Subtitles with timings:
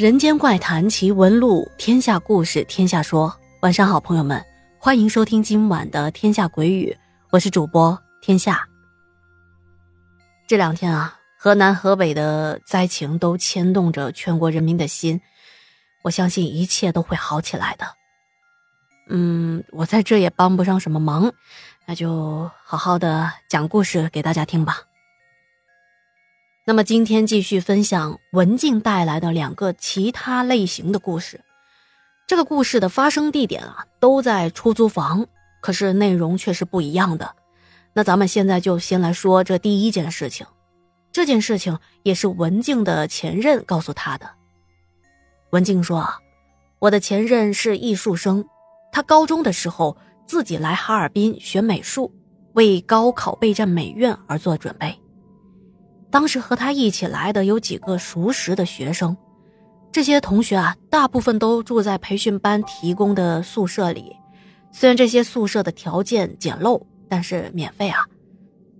[0.00, 3.38] 人间怪谈奇闻录，天下故事天下说。
[3.60, 4.42] 晚上好，朋友们，
[4.78, 6.90] 欢迎收听今晚的《天下鬼语》，
[7.28, 8.66] 我是主播天下。
[10.48, 15.20] 这两天啊，河南河北的灾情都牵动着全国人民的心，
[16.00, 17.84] 我相信一切都会好起来的。
[19.10, 21.30] 嗯，我在这也帮不上什么忙，
[21.84, 24.78] 那就好好的讲故事给大家听吧。
[26.66, 31.40] 那么今天继续分享文静带来的两个其他类型的故事。
[32.26, 35.26] 这个故事的发生地点啊都在出租房，
[35.60, 37.34] 可是内容却是不一样的。
[37.92, 40.46] 那咱们现在就先来说这第一件事情。
[41.10, 44.30] 这件事情也是文静的前任告诉他的。
[45.50, 46.18] 文静说：“啊，
[46.78, 48.44] 我的前任是艺术生，
[48.92, 52.14] 他高中的时候自己来哈尔滨学美术，
[52.52, 54.96] 为高考备战美院而做准备。”
[56.10, 59.16] 当时和他一起来的有几个熟识的学生，
[59.92, 64.16] 这些同学啊，大部分都住在培训班提供的宿舍里。
[64.72, 68.04] 虽然这些宿舍的条件简陋，但是免费啊。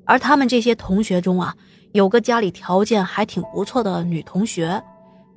[0.04, 1.54] 而他们这些同学中啊，
[1.92, 4.82] 有个家里条件还挺不错的女同学，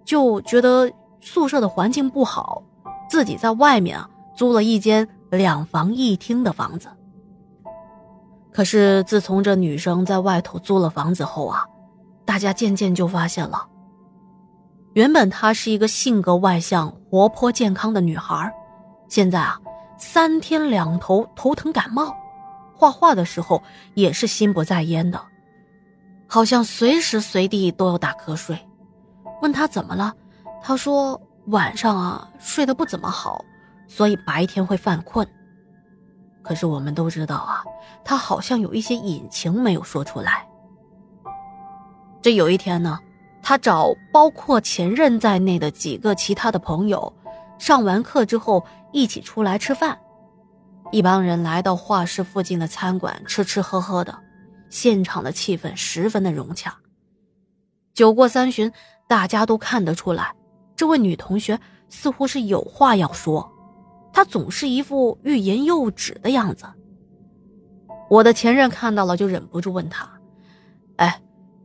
[0.04, 0.92] 就觉得
[1.22, 2.64] 宿舍的环境不好，
[3.08, 6.88] 自己在外面啊租了一间两房一厅的房子。
[8.52, 11.66] 可是自从这女生在外头租了房子后啊，
[12.34, 13.64] 大家渐渐就发现了，
[14.94, 18.52] 原本她是一个性格外向、活泼健康的女孩，
[19.08, 19.62] 现在啊，
[20.00, 22.12] 三天两头头疼感冒，
[22.76, 23.62] 画画的时候
[23.94, 25.24] 也是心不在焉的，
[26.26, 28.58] 好像随时随地都要打瞌睡。
[29.44, 30.12] 问她怎么了，
[30.60, 33.46] 她说晚上啊睡得不怎么好，
[33.88, 35.28] 所以白天会犯困。
[36.42, 37.64] 可是我们都知道啊，
[38.04, 40.48] 她好像有一些隐情没有说出来。
[42.24, 42.98] 这有一天呢，
[43.42, 47.14] 他找包括前任在内的几个其他的朋友，
[47.60, 50.00] 上完课之后一起出来吃饭。
[50.90, 54.18] 一帮人来到画室附近的餐馆吃吃喝喝的，
[54.70, 56.74] 现场的气氛十分的融洽。
[57.94, 58.72] 酒过三巡，
[59.06, 60.34] 大家都看得出来，
[60.78, 63.52] 这位女同学似乎是有话要说，
[64.14, 66.66] 她总是一副欲言又止的样子。
[68.10, 70.10] 我的前任看到了，就忍不住问他
[70.96, 71.20] ：“哎。”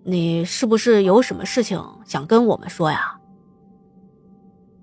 [0.05, 3.19] 你是不是有什么事情想跟我们说呀？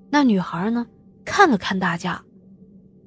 [0.10, 0.86] 那女孩呢？
[1.26, 2.24] 看了看大家，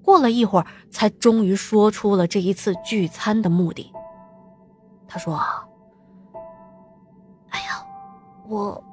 [0.03, 3.93] 过了一会儿，才终于说出了这一次聚餐的目的。
[5.07, 5.41] 她说
[7.51, 7.81] ：“哎呀，
[8.49, 8.85] 我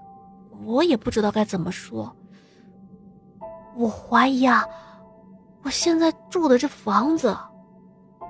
[0.63, 2.15] 我也不知道该怎么说。
[3.75, 4.63] 我怀疑啊，
[5.63, 7.35] 我现在住的这房子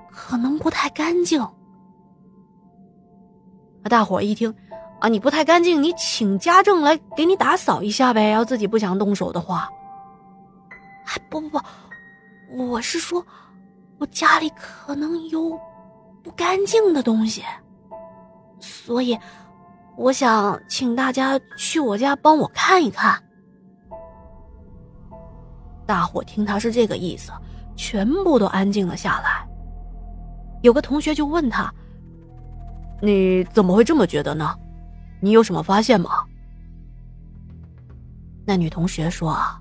[0.09, 1.45] 可能不太干净。”
[3.83, 4.55] 大伙一听。
[5.07, 8.29] 你不太干净，你请家政来给你打扫一下呗。
[8.29, 9.69] 要自己不想动手的话，
[11.29, 11.59] 不不不，
[12.71, 13.25] 我是说，
[13.97, 15.59] 我家里可能有
[16.23, 17.43] 不干净的东西，
[18.59, 19.17] 所以
[19.95, 23.21] 我想请大家去我家帮我看一看。
[25.85, 27.31] 大伙听他是这个意思，
[27.75, 29.47] 全部都安静了下来。
[30.63, 31.71] 有个同学就问他
[33.03, 34.55] ：“你怎么会这么觉得呢？”
[35.25, 36.23] 你有什么发现吗？
[38.45, 39.59] 那女同学说：“啊，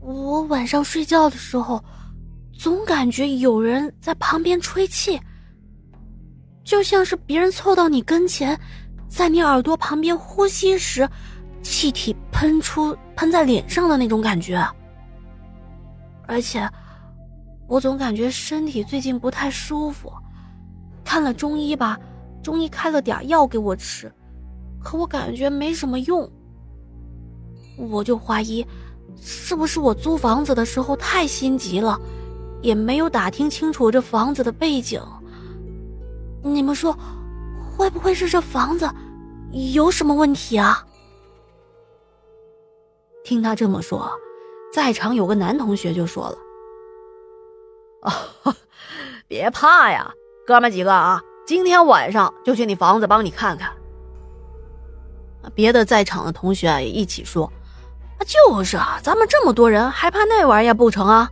[0.00, 1.82] 我晚上睡觉的时候，
[2.52, 5.18] 总感觉有人在旁边吹气，
[6.62, 8.60] 就像是别人凑到你跟前，
[9.08, 11.08] 在你耳朵旁边呼吸时，
[11.62, 14.62] 气体喷出喷在脸上的那种感觉。
[16.26, 16.68] 而且，
[17.66, 20.12] 我总感觉身体最近不太舒服，
[21.02, 21.98] 看了中医吧，
[22.42, 24.12] 中医开了点药给我吃。”
[24.84, 26.30] 可我感觉没什么用，
[27.78, 28.64] 我就怀疑，
[29.20, 31.98] 是不是我租房子的时候太心急了，
[32.60, 35.00] 也没有打听清楚这房子的背景。
[36.42, 36.94] 你们说，
[37.74, 38.86] 会不会是这房子
[39.72, 40.86] 有什么问题啊？
[43.24, 44.12] 听他这么说，
[44.70, 46.36] 在场有个男同学就说了
[48.04, 48.54] ：“啊，
[49.26, 50.12] 别怕呀，
[50.46, 53.72] 哥们几个啊，今天晚上就去你房子帮你看看。”
[55.54, 57.50] 别的在场的同学也一起说
[58.18, 61.28] ：“啊，就是啊，咱们这么多人，还怕那玩意儿不成啊？”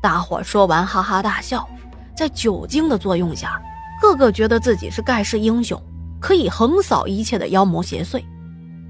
[0.00, 1.68] 大伙说完哈哈大笑。
[2.14, 3.60] 在酒精的作用下，
[4.00, 5.82] 个个觉得自己是盖世英雄，
[6.20, 8.22] 可以横扫一切的妖魔邪祟。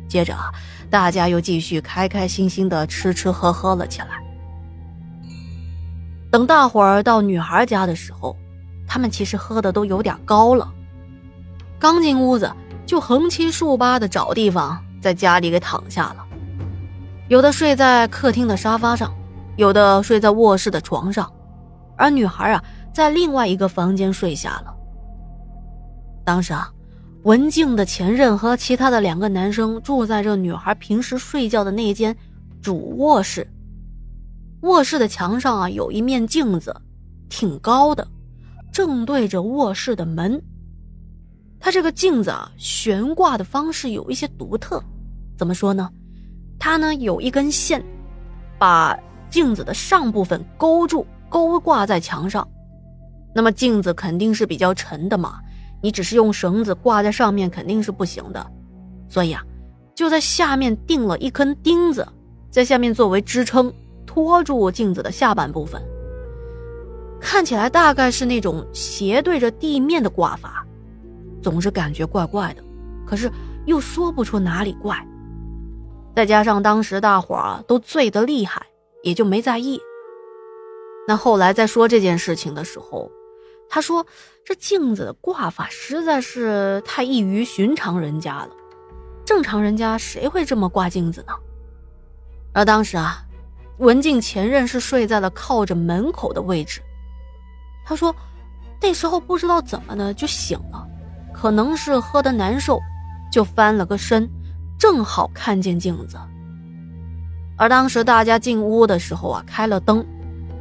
[0.08, 0.52] 接着啊，
[0.90, 4.08] 大家又继续开开心心的吃吃喝喝了起来。
[6.32, 8.36] 等大伙儿到女孩家的时候，
[8.88, 10.70] 他们其实喝的都有点高了。
[11.78, 12.52] 刚进屋子。
[12.92, 16.26] 就横七竖八的找地方，在家里给躺下了。
[17.28, 19.10] 有的睡在客厅的沙发上，
[19.56, 21.32] 有的睡在卧室的床上，
[21.96, 22.62] 而女孩啊，
[22.92, 24.74] 在另外一个房间睡下了。
[26.22, 26.70] 当时啊，
[27.22, 32.14] 文静的前任和其他的两个男生住在这女孩平时睡觉的那间
[32.60, 33.50] 主卧室。
[34.64, 36.76] 卧室的墙上啊，有一面镜子，
[37.30, 38.06] 挺高的，
[38.70, 40.38] 正对着卧室的门。
[41.64, 44.82] 它这个镜子啊，悬挂的方式有一些独特，
[45.38, 45.88] 怎么说呢？
[46.58, 47.80] 它呢有一根线，
[48.58, 48.98] 把
[49.30, 52.46] 镜子的上部分勾住，勾挂在墙上。
[53.32, 55.38] 那么镜子肯定是比较沉的嘛，
[55.80, 58.44] 你只是用绳子挂在上面肯定是不行的，
[59.08, 59.40] 所以啊，
[59.94, 62.04] 就在下面钉了一根钉子，
[62.50, 63.72] 在下面作为支撑。
[64.04, 65.80] 托住镜子的下半部分，
[67.18, 70.66] 看起来大概是那种斜对着地面的挂法，
[71.42, 72.62] 总是感觉怪怪的，
[73.06, 73.30] 可是
[73.66, 74.96] 又说不出哪里怪。
[76.14, 78.64] 再加上当时大伙儿都醉得厉害，
[79.02, 79.80] 也就没在意。
[81.08, 83.10] 那后来在说这件事情的时候，
[83.68, 84.06] 他说
[84.44, 88.50] 这镜子的挂法实在是太异于寻常人家了，
[89.24, 91.32] 正常人家谁会这么挂镜子呢？
[92.54, 93.24] 而当时啊。
[93.78, 96.80] 文静前任是睡在了靠着门口的位置，
[97.84, 98.14] 他说，
[98.80, 100.86] 那时候不知道怎么的就醒了，
[101.42, 102.80] 可能是喝的难受，
[103.28, 104.30] 就翻了个身，
[104.78, 106.16] 正好看见镜子。
[107.56, 110.06] 而当时大家进屋的时候啊，开了灯，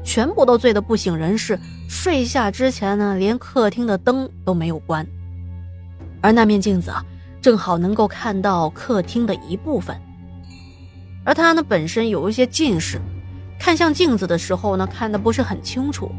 [0.03, 1.59] 全部都醉得不省人事。
[1.87, 5.05] 睡下之前呢，连客厅的灯都没有关，
[6.19, 7.05] 而那面镜子啊，
[7.39, 9.95] 正好能够看到客厅的一部分。
[11.23, 12.99] 而他呢，本身有一些近视，
[13.59, 16.11] 看向镜子的时候呢，看的不是很清楚。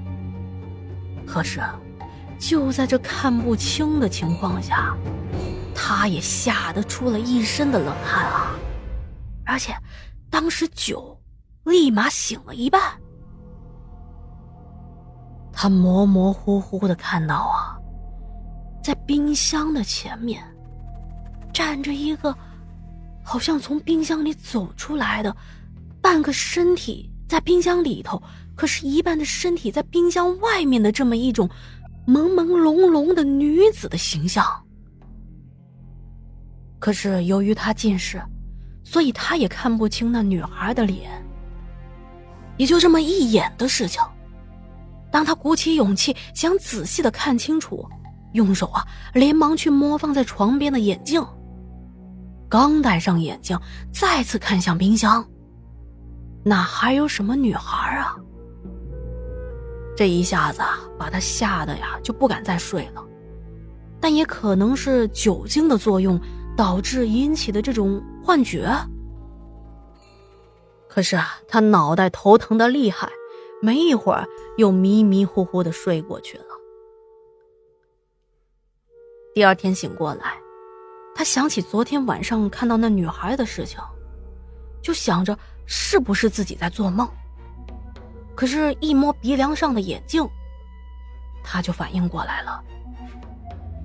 [1.26, 1.61] 可是，
[2.43, 4.97] 就在这看不清的情况下，
[5.77, 8.50] 他也吓得出了一身的冷汗啊！
[9.47, 9.73] 而且，
[10.29, 11.17] 当时酒
[11.62, 12.83] 立马醒了一半。
[15.53, 17.79] 他模模糊糊的看到啊，
[18.83, 20.43] 在冰箱的前面
[21.55, 22.37] 站着一个。
[23.25, 25.35] 好像从冰箱里走出来的，
[26.00, 28.21] 半个身体在冰箱里头，
[28.56, 31.49] 可是一半的身体在冰箱外面的这么一种
[32.06, 34.44] 朦朦胧胧的女子的形象。
[36.78, 38.20] 可是由于他近视，
[38.82, 41.10] 所以他也看不清那女孩的脸。
[42.56, 44.02] 也就这么一眼的事情，
[45.10, 47.88] 当他鼓起勇气想仔细的看清楚，
[48.32, 51.25] 用手啊连忙去摸放在床边的眼镜。
[52.49, 53.58] 刚戴上眼镜，
[53.90, 55.26] 再次看向冰箱，
[56.44, 58.16] 哪还有什么女孩啊？
[60.02, 60.60] 这一下子，
[60.99, 63.06] 把他吓得呀，就不敢再睡了。
[64.00, 66.20] 但也可能是酒精的作用
[66.56, 68.69] 导致引起的这种幻觉。
[70.88, 73.08] 可是啊，他脑袋头疼的厉害，
[73.62, 74.26] 没一会儿
[74.56, 76.46] 又迷迷糊糊的睡过去了。
[79.32, 80.37] 第二天醒过来。
[81.14, 83.78] 他想起昨天晚上看到那女孩的事情，
[84.82, 87.08] 就想着是不是自己在做梦。
[88.34, 90.26] 可是，一摸鼻梁上的眼镜，
[91.45, 92.62] 他就反应过来了。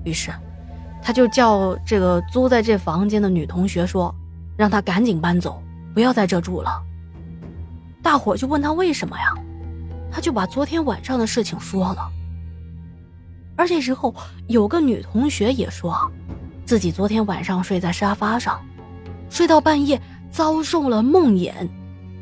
[0.04, 0.32] 于是，
[1.02, 4.14] 他就叫这个租在这房间的女同学说
[4.58, 5.62] ：“让她赶紧搬走，
[5.94, 6.82] 不要在这住了。”
[8.02, 9.34] 大伙就问他为什么呀？
[10.10, 12.10] 他就把昨天晚上的事情说了。
[13.58, 14.16] 而这时候，
[14.48, 16.10] 有个女同学也说。
[16.64, 18.62] 自己昨天晚上睡在沙发上，
[19.30, 21.54] 睡到半夜遭受了梦魇，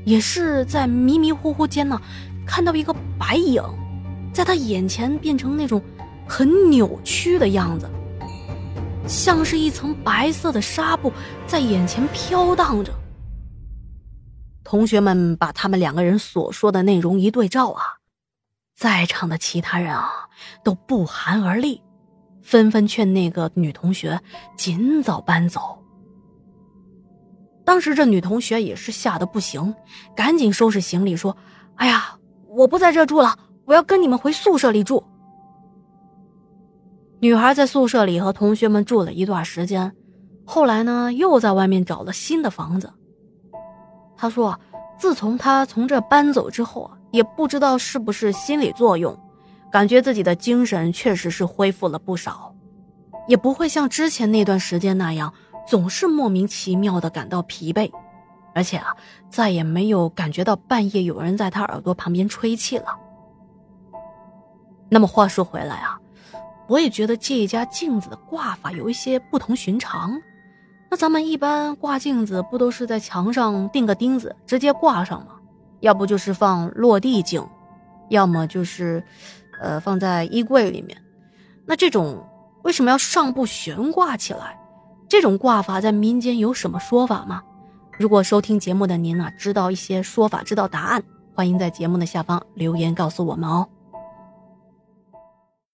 [0.06, 2.00] 也是在迷迷糊糊间呢，
[2.46, 3.62] 看到一个白影，
[4.32, 5.82] 在他眼前变成那种
[6.28, 7.90] 很扭曲的样子，
[9.08, 11.12] 像是一层白色的纱布
[11.48, 12.94] 在眼前飘荡着。
[14.64, 17.82] 同学们把他们两个人所说的内容一对照啊，
[18.76, 20.10] 在场的其他人啊
[20.64, 21.82] 都不寒而栗。
[22.42, 24.22] 纷纷劝那个女同学
[24.56, 25.84] 尽早搬走。
[27.66, 29.76] 当时这女同学也是吓得不行，
[30.16, 31.36] 赶紧收拾行李说
[31.76, 32.16] ：“哎呀，
[32.48, 35.04] 我不在这住了，我要跟你们回宿舍里住。”
[37.20, 39.92] 女孩在宿舍里和同学们住了一段时间，
[40.46, 42.94] 后来呢，又在外面找了新的房子。
[44.16, 44.60] 她说
[45.00, 49.18] ：“自从她从这搬走之后，也不知道是不是心理作用。”
[49.72, 52.56] 感觉自己的精神确实是恢复了不少，
[53.28, 55.34] 也不会像之前那段时间那样
[55.68, 57.92] 总是莫名其妙的感到疲惫，
[58.54, 58.96] 而且啊，
[59.30, 62.88] 再也没有感觉到半夜有人在他耳朵旁边吹气了。
[64.90, 66.00] 那么话说回来啊，
[66.68, 70.22] 我也觉得这一家镜子的挂法有一些不同寻常，
[70.92, 75.34] 那咱们一般挂镜子不都是在墙上钉个钉子直接挂上吗？
[75.82, 77.46] 要不就是放落地镜，
[78.10, 79.04] 要么就是，
[79.60, 80.98] 呃，放在衣柜里面。
[81.66, 82.24] 那这种
[82.64, 84.58] 为什么要上部悬挂起来？
[85.08, 87.42] 这种挂法在民间有什么说法吗？
[87.98, 93.68] 如果收听节目的您呢，知道一些说法，知道答案，欢迎在节目的下方留言告诉我们哦。